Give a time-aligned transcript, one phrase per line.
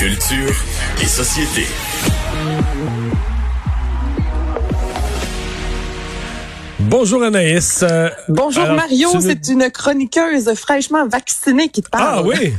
[0.00, 0.54] Culture
[1.02, 1.66] et société.
[6.78, 7.84] Bonjour Anaïs.
[7.88, 12.20] Euh, Bonjour alors, Mario, tu c'est une chroniqueuse fraîchement vaccinée qui te parle.
[12.20, 12.54] Ah oui,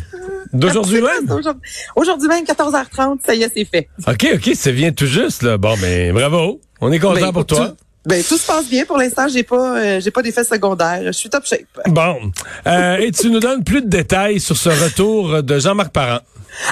[0.53, 1.39] d'aujourd'hui même?
[1.95, 3.89] Aujourd'hui même, 14h30, ça y est, c'est fait.
[4.07, 5.57] OK, OK, ça vient tout juste là.
[5.57, 6.61] Bon, ben bravo.
[6.79, 7.69] On est content Ben, pour toi.
[7.69, 9.27] Tout, ben, tout se passe bien pour l'instant.
[9.27, 11.01] J'ai pas, euh, j'ai pas d'effet secondaire.
[11.05, 11.61] Je suis top shape.
[11.87, 12.31] Bon,
[12.67, 16.19] Euh, et tu nous donnes plus de détails sur ce retour de Jean-Marc Parent.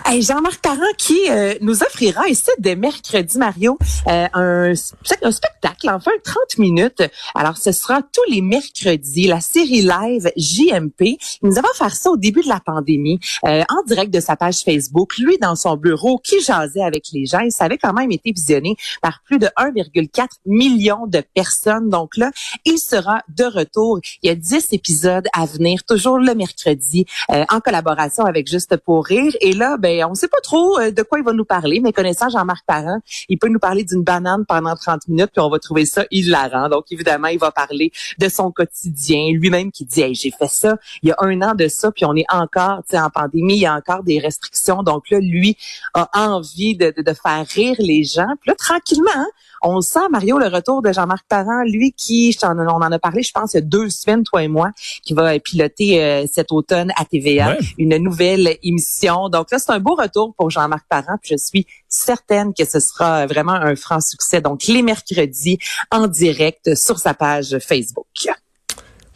[0.05, 3.77] Hey, Jean-Marc Parent qui euh, nous offrira ici dès mercredi, Mario,
[4.07, 4.73] euh, un,
[5.21, 7.03] un spectacle, enfin 30 minutes.
[7.33, 11.01] Alors, ce sera tous les mercredis, la série live JMP.
[11.01, 14.35] Il nous avait offert ça au début de la pandémie, euh, en direct de sa
[14.35, 15.17] page Facebook.
[15.17, 17.39] Lui, dans son bureau, qui jasait avec les gens.
[17.39, 21.89] Et ça avait quand même été visionné par plus de 1,4 million de personnes.
[21.89, 22.31] Donc là,
[22.65, 23.99] il sera de retour.
[24.23, 28.77] Il y a 10 épisodes à venir, toujours le mercredi, euh, en collaboration avec Juste
[28.77, 29.31] pour rire.
[29.41, 31.93] Et là, ben, on sait pas trop euh, de quoi il va nous parler, mais
[31.93, 35.59] connaissant Jean-Marc Parent, il peut nous parler d'une banane pendant 30 minutes, puis on va
[35.59, 36.69] trouver ça hilarant.
[36.69, 40.77] Donc, évidemment, il va parler de son quotidien, lui-même qui dit, hey, j'ai fait ça
[41.03, 43.65] il y a un an de ça, puis on est encore, en pandémie, il y
[43.65, 44.83] a encore des restrictions.
[44.83, 45.57] Donc là, lui
[45.93, 48.27] a envie de faire rire les gens.
[48.41, 49.27] Puis là, tranquillement, hein,
[49.61, 53.23] on sent, Mario, le retour de Jean-Marc Parent, lui qui, je on en a parlé,
[53.23, 54.71] je pense, il y a deux semaines, toi et moi,
[55.03, 57.59] qui va piloter euh, cet automne à TVA Ouais.
[57.77, 59.29] une nouvelle émission.
[59.29, 61.17] Donc là, c'est un beau retour pour Jean-Marc Parent.
[61.21, 64.41] Puis je suis certaine que ce sera vraiment un franc succès.
[64.41, 65.57] Donc les mercredis
[65.91, 68.05] en direct sur sa page Facebook.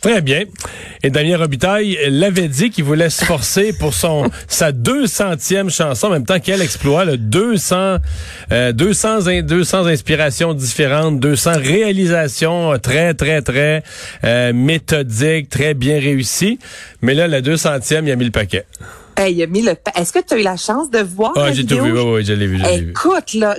[0.03, 0.43] Très bien.
[1.01, 6.09] Et Damien Robitaille l'avait dit qu'il voulait se forcer pour son sa 200e chanson, en
[6.09, 7.99] même temps quel exploit, le 200
[8.51, 13.81] euh, 200 in- 200 inspirations différentes, 200 réalisations euh, très très très
[14.25, 16.59] euh, méthodiques, très bien réussies.
[17.01, 18.65] Mais là la 200e, il a mis le paquet.
[19.15, 19.75] Hey, il a mis le.
[19.95, 22.01] Est-ce que tu as eu la chance de voir Ah, la j'ai tout vu, oui,
[22.01, 22.89] oui, je l'ai vu, je.
[22.89, 23.55] Écoute, là,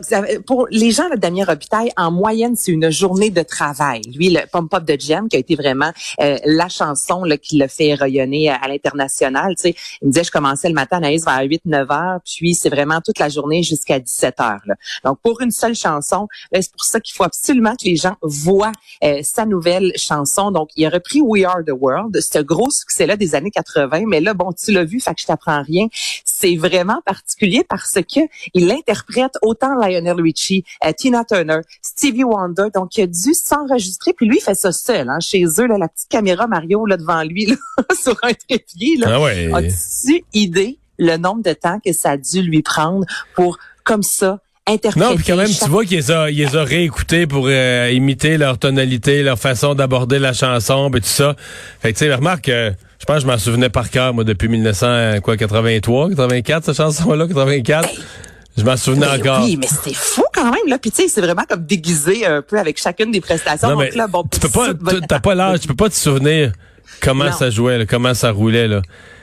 [0.47, 4.03] pour les gens de Damien Robitaille, en moyenne, c'est une journée de travail.
[4.17, 7.57] Lui, le Pump Up de Jam, qui a été vraiment euh, la chanson là, qui
[7.57, 9.55] l'a fait rayonner à, à l'international.
[9.55, 12.71] Tu sais, il me disait, je commençais le matin, Anaïs, vers 8-9 heures, puis c'est
[12.71, 14.63] vraiment toute la journée jusqu'à 17 heures.
[14.67, 14.75] Là.
[15.05, 18.73] Donc, pour une seule chanson, c'est pour ça qu'il faut absolument que les gens voient
[19.05, 20.51] euh, sa nouvelle chanson.
[20.51, 24.03] Donc, il a repris We Are the World, ce gros succès-là des années 80.
[24.07, 25.87] Mais là, bon, tu l'as vu, fait que je t'apprends rien.
[26.25, 28.21] C'est vraiment particulier parce que
[28.55, 32.65] il interprète autant Lionel Richie, euh, Tina Turner, Stevie Wonder.
[32.75, 34.13] Donc, il a dû s'enregistrer.
[34.13, 36.97] Puis lui, il fait ça seul, hein, chez eux, là, la petite caméra Mario là
[36.97, 37.57] devant lui, là,
[38.03, 38.97] sur un trépied.
[38.99, 39.09] Là.
[39.15, 39.51] Ah ouais.
[39.53, 44.39] As-tu idée le nombre de temps que ça a dû lui prendre pour, comme ça,
[44.67, 47.47] interpréter Non, puis quand même, chaque tu vois qu'ils les a, ils a réécoutés pour
[47.49, 51.37] euh, imiter leur tonalité, leur façon d'aborder la chanson, et tout ça.
[51.81, 54.25] Fait que tu sais, remarque, euh, je pense que je m'en souvenais par cœur, moi,
[54.25, 57.89] depuis 1983, 84, cette chanson-là, 84.
[58.57, 59.45] Je m'en souvenais Mais encore.
[59.45, 60.79] Oui, mais c'était fou quand même là.
[60.79, 63.69] Puis tu sais, c'est vraiment comme déguisé un peu avec chacune des prestations.
[63.69, 64.69] Non, Donc mais là, bon, tu peux pas,
[65.09, 66.53] t'as pas l'âge, tu peux pas te souvenir
[67.01, 67.33] comment Non.
[67.33, 68.83] ça jouait, là, comment ça roulait, là.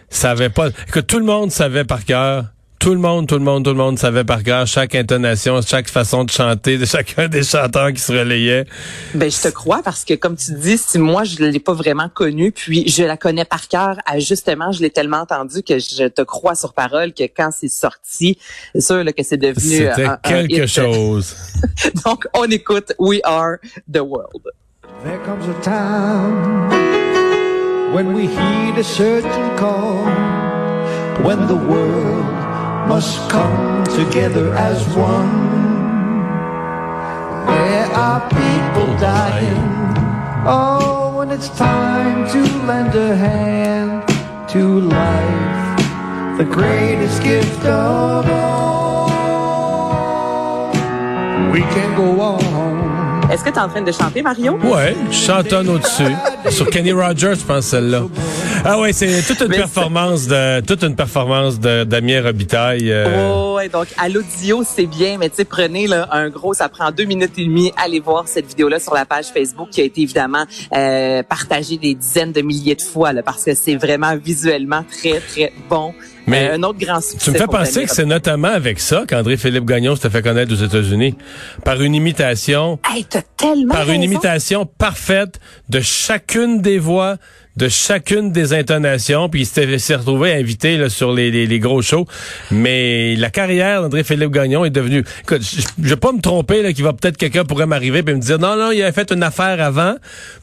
[0.09, 2.45] Ça avait pas, que tout le monde savait par cœur.
[2.81, 5.87] Tout le monde, tout le monde, tout le monde savait par cœur chaque intonation, chaque
[5.87, 8.65] façon de chanter de chacun des chanteurs qui se relayaient.
[9.13, 12.09] Ben, je te crois parce que, comme tu dis, si moi, je l'ai pas vraiment
[12.09, 16.07] connue, puis je la connais par cœur, à justement, je l'ai tellement entendu que je
[16.07, 18.39] te crois sur parole que quand c'est sorti,
[18.73, 20.67] c'est sûr là, que c'est devenu C'était un, un quelque hit.
[20.67, 21.35] chose.
[22.03, 23.57] Donc, on écoute We Are
[23.93, 24.41] the World.
[25.03, 26.67] There comes a time
[27.93, 30.03] when we heed a certain call,
[31.23, 32.40] when the world
[32.87, 35.51] must come together as one.
[37.47, 39.71] There are people dying.
[40.45, 44.07] Oh, when it's time to lend a hand
[44.49, 49.09] to life, the greatest gift of all.
[51.51, 52.60] We can go on.
[53.31, 54.59] Est-ce que tu es en train de chanter, Mario?
[54.61, 56.03] Ouais, je chantonne au-dessus.
[56.49, 58.03] Sur Kenny Rogers, je pense celle-là.
[58.65, 62.91] Ah ouais, c'est toute une Mais performance de toute une performance de Damien Robitaille.
[62.91, 66.53] euh, Oh, ouais, donc à l'audio, c'est bien, mais tu sais, prenez là, un gros,
[66.53, 67.71] ça prend deux minutes et demie.
[67.81, 70.43] Allez voir cette vidéo-là sur la page Facebook qui a été évidemment
[70.75, 75.19] euh, partagée des dizaines de milliers de fois là, parce que c'est vraiment visuellement très,
[75.21, 75.93] très bon.
[76.31, 77.17] Mais Euh, un autre grand succès.
[77.19, 80.55] Tu me fais penser que c'est notamment avec ça qu'André-Philippe Gagnon s'était fait connaître aux
[80.65, 81.15] États-Unis.
[81.63, 85.39] Par une imitation, Hey, t'as tellement par une imitation parfaite
[85.69, 87.17] de chacune des voix
[87.57, 92.05] de chacune des intonations, puis il s'est retrouvé invité sur les, gros shows.
[92.49, 95.03] Mais la carrière d'André-Philippe Gagnon est devenue...
[95.23, 98.03] Écoute, je, je vais pas me tromper là, qu'il va peut-être quelqu'un pourrait m'arriver et
[98.13, 99.95] me dire, non, non, il avait fait une affaire avant.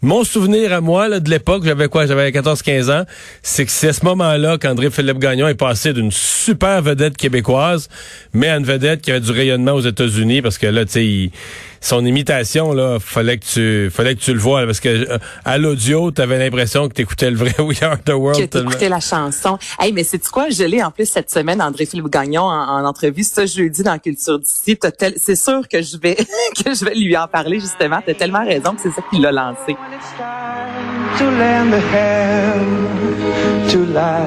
[0.03, 3.05] Mon souvenir à moi de l'époque, j'avais quoi, j'avais 14-15 ans,
[3.43, 7.89] c'est que c'est à ce moment-là qu'André-Philippe Gagnon est passé d'une super vedette québécoise,
[8.33, 11.31] mais à une vedette qui avait du rayonnement aux États-Unis, parce que là, tu sais,
[11.81, 15.59] son imitation là, fallait que tu fallait que tu le vois parce que euh, à
[15.59, 18.49] l'audio, tu avais l'impression que tu écoutais le vrai We Are the World.
[18.49, 19.59] Que écoutais la chanson.
[19.79, 23.25] Hey, mais c'est quoi, je l'ai en plus cette semaine André Philippe Gagnon en, entrevue
[23.25, 24.79] ce jeudi dans Culture d'ici.
[25.17, 26.15] C'est sûr que je vais
[26.65, 29.19] que je vais lui en parler justement, tu as tellement raison que c'est ça qui
[29.21, 29.77] l'a lancé.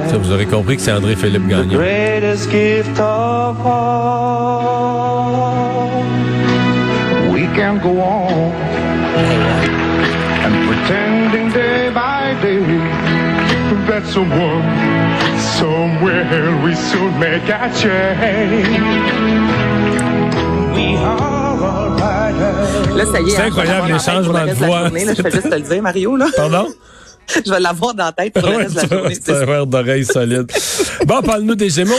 [0.09, 1.79] Ça, vous aurez compris que c'est André Philippe Gagnon.
[7.79, 8.51] Go on
[10.45, 12.59] and pretending day by day
[13.87, 14.63] that someone
[15.37, 18.79] somewhere we soon make a change.
[20.75, 21.41] We are
[22.95, 23.29] Là, ça y est.
[23.29, 24.89] C'est hein, incroyable les changements de voix.
[24.89, 26.15] je fais juste te le dire, Mario.
[26.15, 26.27] Là.
[26.35, 26.67] Pardon?
[27.45, 29.15] je vais l'avoir dans la tête pour le reste de la journée.
[29.15, 30.51] C'est un verre d'oreille solide.
[31.05, 31.93] bon, parle-nous des Gémeaux.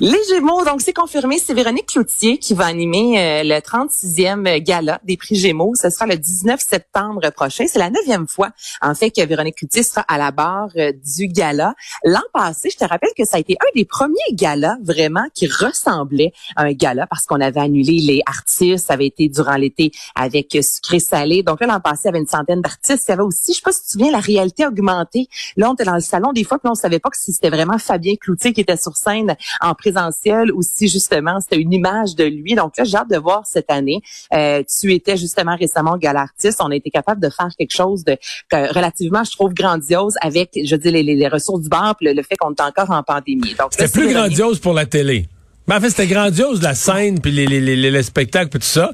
[0.00, 5.00] Les Gémeaux, donc c'est confirmé, c'est Véronique Cloutier qui va animer euh, le 36e gala
[5.04, 5.72] des prix Gémeaux.
[5.80, 7.66] Ce sera le 19 septembre prochain.
[7.68, 8.50] C'est la neuvième fois,
[8.80, 11.74] en fait, que Véronique Cloutier sera à la barre euh, du gala.
[12.04, 15.46] L'an passé, je te rappelle que ça a été un des premiers galas vraiment qui
[15.46, 18.86] ressemblait à un gala parce qu'on avait annulé les artistes.
[18.86, 21.42] Ça avait été durant l'été avec Sucré Salé.
[21.42, 23.04] Donc là, l'an passé, il y avait une centaine d'artistes.
[23.08, 25.28] Il y avait aussi, je sais pas si tu te souviens, la réalité augmentée.
[25.56, 27.78] Là, on était dans le salon des fois, puis on savait pas si c'était vraiment
[27.78, 32.24] Fabien Cloutier qui était sur scène en présentiel ou si justement c'était une image de
[32.24, 32.54] lui.
[32.54, 34.00] Donc là, j'ai hâte de voir cette année.
[34.32, 36.60] Euh, tu étais justement récemment Galartiste.
[36.60, 38.16] On a été capable de faire quelque chose de
[38.52, 42.36] relativement, je trouve, grandiose avec, je dis, les, les, ressources du bar, puis le, fait
[42.36, 43.54] qu'on est encore en pandémie.
[43.58, 45.26] Donc c'était plus grandiose pour la télé.
[45.66, 48.66] Mais en fait, c'était grandiose, la scène, puis les, les, les, les spectacles, puis tout
[48.66, 48.92] ça.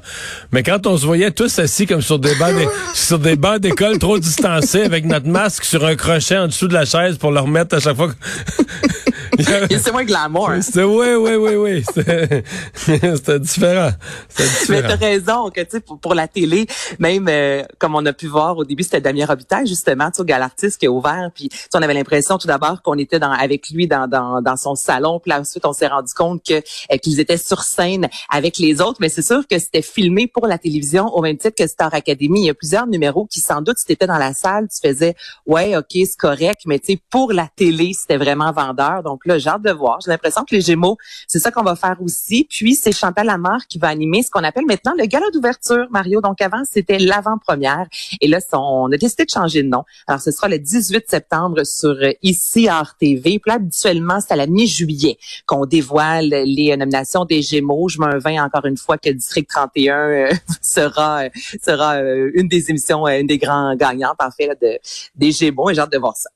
[0.53, 2.53] Mais quand on se voyait tous assis comme sur des bancs,
[2.93, 6.73] sur des bancs d'école trop distancés, avec notre masque sur un crochet en dessous de
[6.73, 8.11] la chaise pour le remettre à chaque fois.
[9.69, 10.51] c'est moins glamour.
[10.61, 11.83] C'était, oui, oui, oui, oui.
[12.73, 13.91] C'était différent.
[14.29, 14.67] différent.
[14.69, 16.67] Mais t'as raison que, tu sais, pour, pour, la télé,
[16.99, 20.21] même euh, comme on a pu voir au début, c'était Damien Robitaille, justement, tu sais,
[20.21, 21.29] au Galartiste qui a ouvert.
[21.33, 24.75] Puis, on avait l'impression tout d'abord qu'on était dans, avec lui dans, dans, dans son
[24.75, 25.19] salon.
[25.19, 28.81] Puis là, ensuite, on s'est rendu compte que euh, qu'ils étaient sur scène avec les
[28.81, 28.97] autres.
[28.99, 32.41] Mais c'est sûr que c'était filmé pour la télévision au même titre que Star Academy.
[32.41, 34.87] Il y a plusieurs numéros qui, sans doute, si tu étais dans la salle, tu
[34.87, 36.61] faisais, ouais, OK, c'est correct.
[36.65, 39.03] Mais tu sais, pour la télé, c'était vraiment vendeur.
[39.03, 39.99] Donc là, j'ai hâte de voir.
[40.03, 40.97] J'ai l'impression que les Gémeaux,
[41.27, 42.47] c'est ça qu'on va faire aussi.
[42.49, 46.21] Puis, c'est Chantal Lamarre qui va animer ce qu'on appelle maintenant le gala d'ouverture, Mario.
[46.21, 47.87] Donc, avant, c'était l'avant-première.
[48.19, 49.83] Et là, on a décidé de changer de nom.
[50.07, 53.39] Alors, ce sera le 18 septembre sur euh, ici RTV.
[53.39, 57.89] Puis là, habituellement, c'est à la mi-juillet qu'on dévoile les nominations des Gémeaux.
[57.89, 60.31] Je m'en encore une fois que District 31 euh,
[60.61, 61.23] sera
[61.61, 64.79] sera euh, une des émissions, une des grands gagnantes en fait de,
[65.15, 65.69] des Gémeaux.
[65.69, 66.29] Et j'ai hâte de voir ça.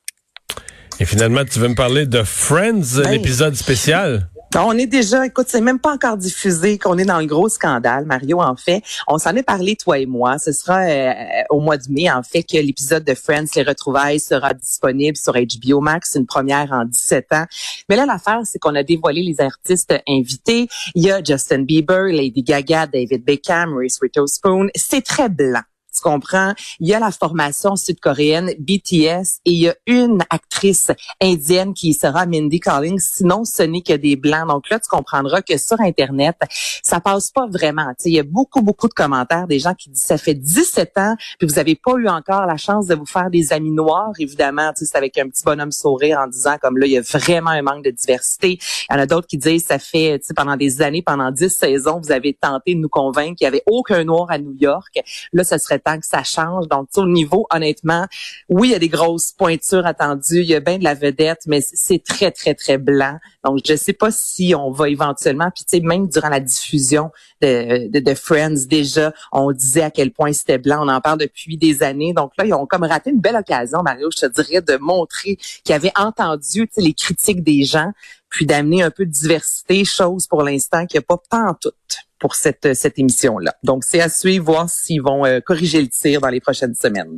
[0.99, 4.29] Et finalement, tu veux me parler de Friends, ben, l'épisode spécial?
[4.57, 8.05] On est déjà, écoute, c'est même pas encore diffusé qu'on est dans le gros scandale,
[8.05, 8.81] Mario, en fait.
[9.05, 10.37] On s'en est parlé, toi et moi.
[10.39, 11.11] Ce sera euh,
[11.49, 15.33] au mois de mai, en fait, que l'épisode de Friends, Les Retrouvailles, sera disponible sur
[15.33, 17.45] HBO Max, une première en 17 ans.
[17.89, 20.69] Mais là, l'affaire, c'est qu'on a dévoilé les artistes invités.
[20.95, 24.69] Il y a Justin Bieber, Lady Gaga, David Beckham, Reese Witherspoon.
[24.73, 25.63] C'est très blanc.
[25.95, 26.53] Tu comprends?
[26.79, 31.93] Il y a la formation sud-coréenne BTS et il y a une actrice indienne qui
[31.93, 32.97] sera Mindy Collins.
[32.99, 34.47] Sinon, ce n'est que des blancs.
[34.47, 36.35] Donc là, tu comprendras que sur Internet,
[36.83, 37.93] ça passe pas vraiment.
[37.99, 40.97] Tu il y a beaucoup, beaucoup de commentaires des gens qui disent ça fait 17
[40.97, 44.11] ans puis vous avez pas eu encore la chance de vous faire des amis noirs.
[44.19, 47.01] Évidemment, tu c'est avec un petit bonhomme sourire en disant comme là, il y a
[47.01, 48.59] vraiment un manque de diversité.
[48.89, 51.49] Il y en a d'autres qui disent ça fait, tu pendant des années, pendant 10
[51.49, 54.99] saisons, vous avez tenté de nous convaincre qu'il y avait aucun noir à New York.
[55.33, 56.67] Là, ce serait que ça change.
[56.67, 58.05] Donc, au niveau, honnêtement,
[58.49, 61.41] oui, il y a des grosses pointures attendues, il y a bien de la vedette,
[61.47, 63.17] mais c'est très, très, très blanc.
[63.43, 67.11] Donc, je sais pas si on va éventuellement, puis tu sais, même durant la diffusion
[67.41, 70.79] de, de, de, Friends, déjà, on disait à quel point c'était blanc.
[70.81, 72.13] On en parle depuis des années.
[72.13, 75.37] Donc là, ils ont comme raté une belle occasion, Mario, je te dirais, de montrer
[75.63, 77.91] qu'ils avaient entendu les critiques des gens,
[78.35, 81.71] puis d'amener un peu de diversité, chose pour l'instant qui n'y a pas tant tout
[82.19, 83.55] pour cette, cette émission-là.
[83.63, 87.17] Donc, c'est à suivre, voir s'ils vont euh, corriger le tir dans les prochaines semaines.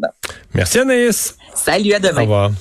[0.53, 1.36] Merci Anaïs.
[1.55, 2.19] Salut, à demain.
[2.19, 2.51] Au revoir.